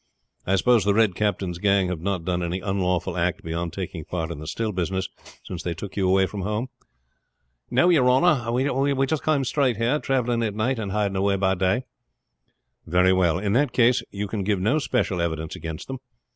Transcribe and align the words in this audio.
I 0.47 0.55
suppose 0.55 0.83
the 0.83 0.95
Red 0.95 1.13
Captain's 1.13 1.59
gang 1.59 1.89
have 1.89 2.01
not 2.01 2.25
done 2.25 2.41
any 2.41 2.59
unlawful 2.59 3.15
act 3.19 3.43
beyond 3.43 3.71
taking 3.71 4.03
part 4.03 4.31
in 4.31 4.39
the 4.39 4.47
still 4.47 4.71
business 4.71 5.07
since 5.43 5.61
they 5.61 5.75
took 5.75 5.95
you 5.95 6.09
away 6.09 6.25
from 6.25 6.41
home?" 6.41 6.69
"No, 7.69 7.89
your 7.89 8.09
honor. 8.09 8.51
We 8.51 9.05
just 9.05 9.23
came 9.23 9.43
straight 9.43 9.73
down 9.73 9.81
here, 9.83 9.99
traveling 9.99 10.41
at 10.41 10.55
night 10.55 10.79
and 10.79 10.91
hiding 10.91 11.17
away 11.17 11.35
by 11.35 11.53
day." 11.53 11.83
"Very 12.87 13.13
well. 13.13 13.37
In 13.37 13.53
that 13.53 13.73
case 13.73 14.01
you 14.09 14.27
can 14.27 14.43
give 14.43 14.59
no 14.59 14.79
special 14.79 15.21
evidence 15.21 15.55
against 15.55 15.87
them. 15.87 15.99